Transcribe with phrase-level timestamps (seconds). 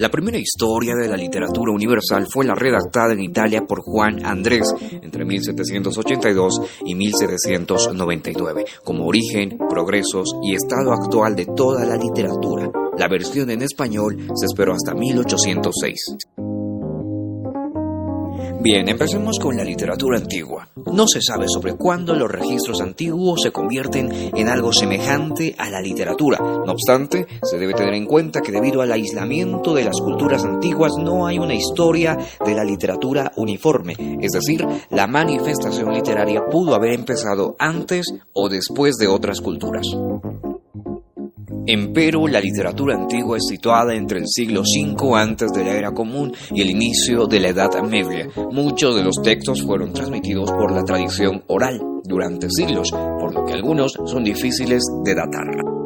[0.00, 4.66] La primera historia de la literatura universal fue la redactada en Italia por Juan Andrés
[5.02, 12.70] entre 1782 y 1799, como origen, progresos y estado actual de toda la literatura.
[12.96, 16.49] La versión en español se esperó hasta 1806.
[18.62, 20.68] Bien, empecemos con la literatura antigua.
[20.92, 25.80] No se sabe sobre cuándo los registros antiguos se convierten en algo semejante a la
[25.80, 26.38] literatura.
[26.38, 30.92] No obstante, se debe tener en cuenta que debido al aislamiento de las culturas antiguas
[30.98, 36.92] no hay una historia de la literatura uniforme, es decir, la manifestación literaria pudo haber
[36.92, 39.86] empezado antes o después de otras culturas.
[41.72, 46.32] Empero, la literatura antigua es situada entre el siglo V antes de la era común
[46.50, 48.26] y el inicio de la Edad Media.
[48.50, 53.52] Muchos de los textos fueron transmitidos por la tradición oral durante siglos, por lo que
[53.52, 55.79] algunos son difíciles de datar.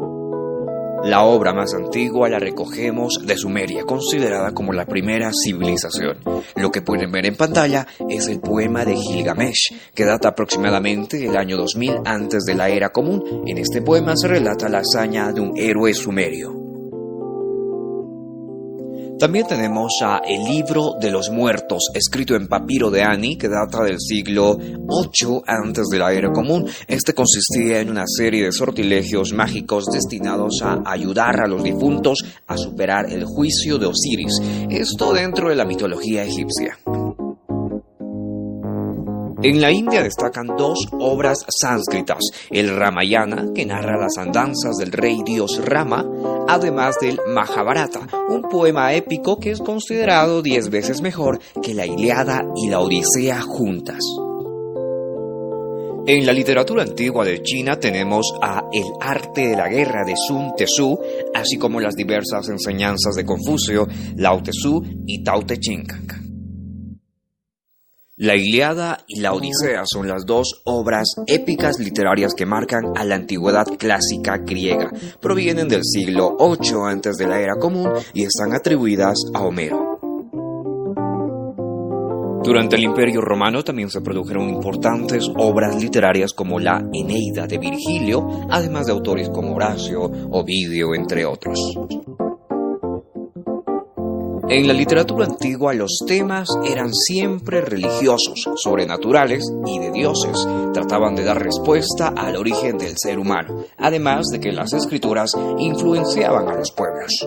[1.04, 6.18] La obra más antigua la recogemos de Sumeria, considerada como la primera civilización.
[6.56, 11.36] Lo que pueden ver en pantalla es el poema de Gilgamesh, que data aproximadamente el
[11.36, 13.42] año 2000 antes de la era común.
[13.46, 16.63] En este poema se relata la hazaña de un héroe sumerio.
[19.18, 23.82] También tenemos a El libro de los muertos, escrito en papiro de Ani, que data
[23.84, 26.68] del siglo VIII antes de la era común.
[26.88, 32.56] Este consistía en una serie de sortilegios mágicos destinados a ayudar a los difuntos a
[32.56, 34.40] superar el juicio de Osiris.
[34.68, 36.76] Esto dentro de la mitología egipcia.
[39.44, 45.20] En la India destacan dos obras sánscritas, el Ramayana, que narra las andanzas del rey
[45.22, 46.02] dios Rama,
[46.48, 52.42] además del Mahabharata, un poema épico que es considerado diez veces mejor que la Iliada
[52.56, 54.00] y la Odisea juntas.
[56.06, 60.54] En la literatura antigua de China tenemos a El arte de la guerra de Sun
[60.56, 60.98] Tzu,
[61.34, 66.23] así como las diversas enseñanzas de Confucio, Lao Tzu y Tao Te Ching.
[68.24, 73.16] La Iliada y la Odisea son las dos obras épicas literarias que marcan a la
[73.16, 74.90] antigüedad clásica griega.
[75.20, 79.98] Provienen del siglo VIII antes de la era común y están atribuidas a Homero.
[82.42, 88.26] Durante el Imperio Romano también se produjeron importantes obras literarias como la Eneida de Virgilio,
[88.48, 91.58] además de autores como Horacio, Ovidio, entre otros.
[94.46, 100.46] En la literatura antigua los temas eran siempre religiosos, sobrenaturales y de dioses.
[100.72, 106.48] Trataban de dar respuesta al origen del ser humano, además de que las escrituras influenciaban
[106.48, 107.26] a los pueblos.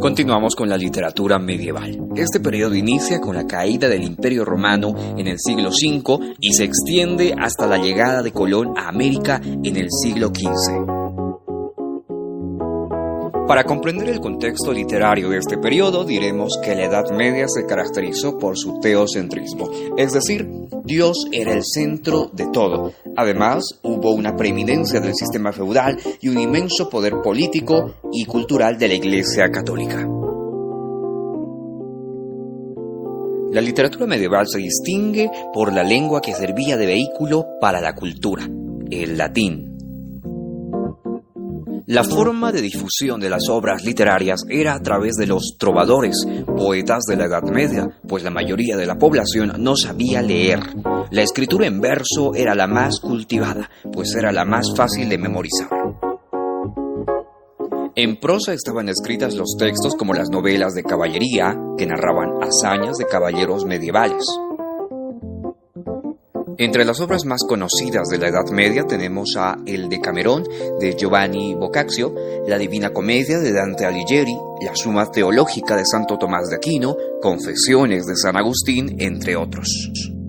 [0.00, 2.08] Continuamos con la literatura medieval.
[2.16, 6.64] Este periodo inicia con la caída del Imperio Romano en el siglo V y se
[6.64, 11.01] extiende hasta la llegada de Colón a América en el siglo XV.
[13.46, 18.38] Para comprender el contexto literario de este periodo, diremos que la Edad Media se caracterizó
[18.38, 20.48] por su teocentrismo, es decir,
[20.84, 22.92] Dios era el centro de todo.
[23.16, 28.88] Además, hubo una preeminencia del sistema feudal y un inmenso poder político y cultural de
[28.88, 30.08] la Iglesia Católica.
[33.52, 38.48] La literatura medieval se distingue por la lengua que servía de vehículo para la cultura,
[38.90, 39.71] el latín.
[41.92, 47.02] La forma de difusión de las obras literarias era a través de los trovadores, poetas
[47.06, 50.60] de la Edad Media, pues la mayoría de la población no sabía leer.
[51.10, 55.68] La escritura en verso era la más cultivada, pues era la más fácil de memorizar.
[57.94, 63.04] En prosa estaban escritas los textos como las novelas de caballería, que narraban hazañas de
[63.04, 64.24] caballeros medievales.
[66.58, 70.44] Entre las obras más conocidas de la Edad Media tenemos a El Decamerón
[70.80, 72.14] de Giovanni Boccaccio,
[72.46, 78.06] La Divina Comedia de Dante Alighieri, La Suma Teológica de Santo Tomás de Aquino, Confesiones
[78.06, 80.21] de San Agustín, entre otros.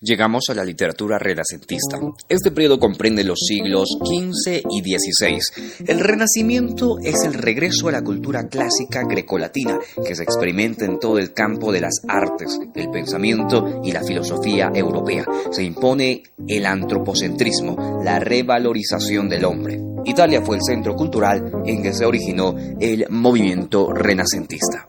[0.00, 1.98] Llegamos a la literatura renacentista.
[2.28, 5.38] Este periodo comprende los siglos XV y XVI.
[5.86, 11.18] El Renacimiento es el regreso a la cultura clásica grecolatina que se experimenta en todo
[11.18, 15.26] el campo de las artes, el pensamiento y la filosofía europea.
[15.50, 19.80] Se impone el antropocentrismo, la revalorización del hombre.
[20.06, 24.88] Italia fue el centro cultural en que se originó el movimiento renacentista.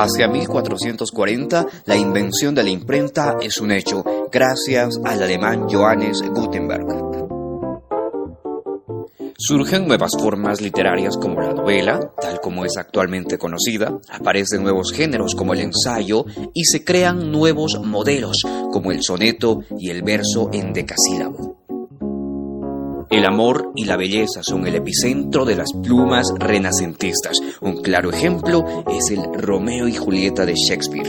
[0.00, 6.86] Hacia 1440, la invención de la imprenta es un hecho, gracias al alemán Johannes Gutenberg.
[9.36, 15.34] Surgen nuevas formas literarias como la novela, tal como es actualmente conocida, aparecen nuevos géneros
[15.34, 16.24] como el ensayo
[16.54, 18.36] y se crean nuevos modelos
[18.72, 21.57] como el soneto y el verso en decasílabo.
[23.10, 27.38] El amor y la belleza son el epicentro de las plumas renacentistas.
[27.62, 31.08] Un claro ejemplo es el Romeo y Julieta de Shakespeare.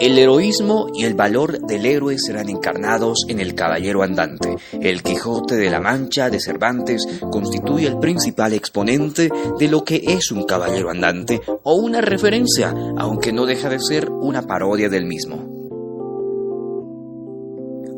[0.00, 4.56] El heroísmo y el valor del héroe serán encarnados en el Caballero Andante.
[4.72, 10.32] El Quijote de la Mancha de Cervantes constituye el principal exponente de lo que es
[10.32, 15.59] un caballero andante o una referencia, aunque no deja de ser una parodia del mismo.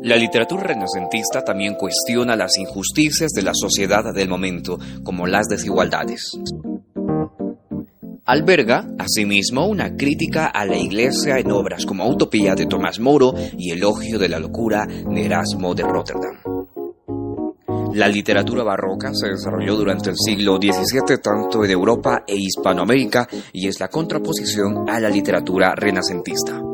[0.03, 6.37] La literatura renacentista también cuestiona las injusticias de la sociedad del momento, como las desigualdades.
[8.25, 13.71] Alberga, asimismo, una crítica a la Iglesia en obras como Utopía de Tomás Moro y
[13.71, 16.37] Elogio de la Locura de Erasmo de Rotterdam.
[17.93, 23.69] La literatura barroca se desarrolló durante el siglo XVII tanto en Europa e Hispanoamérica y
[23.69, 26.72] es la contraposición a la literatura renacentista.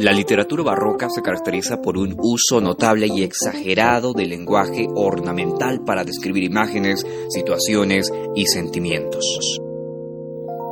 [0.00, 6.04] La literatura barroca se caracteriza por un uso notable y exagerado del lenguaje ornamental para
[6.04, 9.60] describir imágenes, situaciones y sentimientos.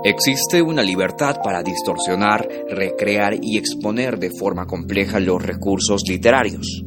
[0.03, 6.83] Existe una libertad para distorsionar, recrear y exponer de forma compleja los recursos literarios.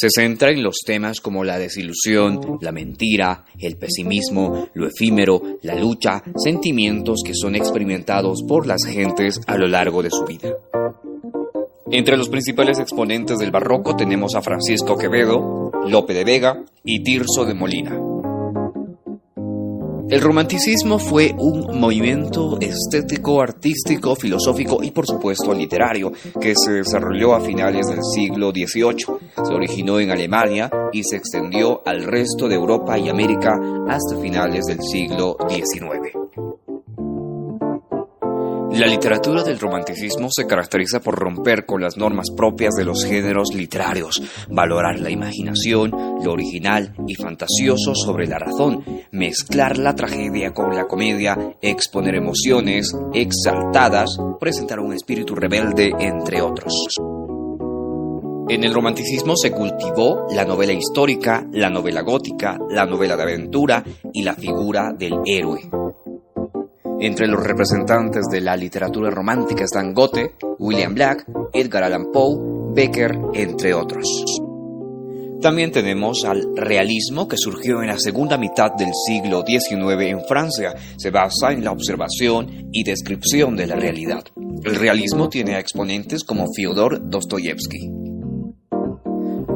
[0.00, 5.74] Se centra en los temas como la desilusión, la mentira, el pesimismo, lo efímero, la
[5.74, 10.54] lucha, sentimientos que son experimentados por las gentes a lo largo de su vida.
[11.90, 17.44] Entre los principales exponentes del barroco tenemos a Francisco Quevedo, Lope de Vega y Tirso
[17.44, 18.09] de Molina.
[20.10, 26.10] El romanticismo fue un movimiento estético, artístico, filosófico y por supuesto literario
[26.40, 29.06] que se desarrolló a finales del siglo XVIII.
[29.46, 33.56] Se originó en Alemania y se extendió al resto de Europa y América
[33.88, 36.69] hasta finales del siglo XIX.
[38.72, 43.52] La literatura del romanticismo se caracteriza por romper con las normas propias de los géneros
[43.52, 50.74] literarios, valorar la imaginación, lo original y fantasioso sobre la razón, mezclar la tragedia con
[50.74, 56.72] la comedia, exponer emociones exaltadas, presentar un espíritu rebelde, entre otros.
[58.48, 63.84] En el romanticismo se cultivó la novela histórica, la novela gótica, la novela de aventura
[64.12, 65.70] y la figura del héroe.
[67.02, 72.36] Entre los representantes de la literatura romántica están Goethe, William Black, Edgar Allan Poe,
[72.74, 74.04] Becker, entre otros.
[75.40, 80.74] También tenemos al realismo que surgió en la segunda mitad del siglo XIX en Francia.
[80.98, 84.24] Se basa en la observación y descripción de la realidad.
[84.62, 87.99] El realismo tiene a exponentes como Fyodor Dostoyevsky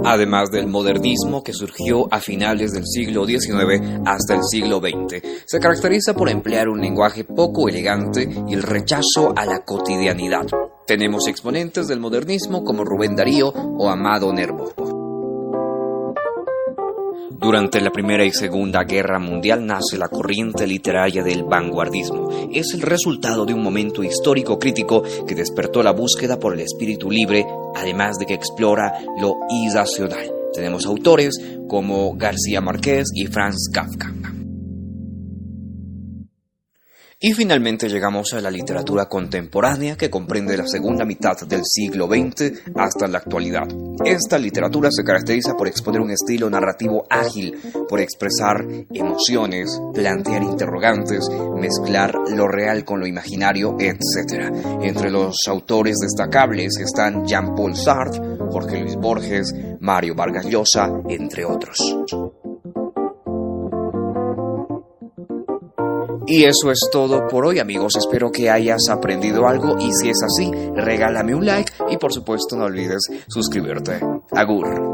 [0.05, 5.23] además del modernismo que surgió a finales del siglo XIX hasta el siglo XX.
[5.47, 10.47] Se caracteriza por emplear un lenguaje poco elegante y el rechazo a la cotidianidad.
[10.87, 14.94] Tenemos exponentes del modernismo como Rubén Darío o Amado Nervo.
[17.31, 22.29] Durante la Primera y Segunda Guerra Mundial nace la corriente literaria del vanguardismo.
[22.53, 27.11] Es el resultado de un momento histórico crítico que despertó la búsqueda por el espíritu
[27.11, 30.31] libre, además de que explora lo irracional.
[30.53, 31.35] Tenemos autores
[31.69, 34.34] como García Márquez y Franz Kafka.
[37.27, 42.53] Y finalmente llegamos a la literatura contemporánea que comprende la segunda mitad del siglo XX
[42.77, 43.67] hasta la actualidad.
[44.05, 47.57] Esta literatura se caracteriza por exponer un estilo narrativo ágil,
[47.89, 51.27] por expresar emociones, plantear interrogantes,
[51.59, 54.53] mezclar lo real con lo imaginario, etc.
[54.83, 61.79] Entre los autores destacables están Jean-Paul Sartre, Jorge Luis Borges, Mario Vargas Llosa, entre otros.
[66.27, 70.23] Y eso es todo por hoy amigos, espero que hayas aprendido algo y si es
[70.23, 74.01] así, regálame un like y por supuesto no olvides suscribirte.
[74.33, 74.94] Agur.